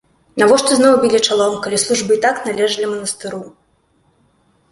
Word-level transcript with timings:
Навошта 0.43 0.77
зноў 0.77 0.93
білі 1.03 1.19
чалом, 1.27 1.57
калі 1.65 1.77
службы 1.83 2.11
і 2.17 2.21
так 2.25 2.35
належалі 2.47 2.85
манастыру? 2.93 3.43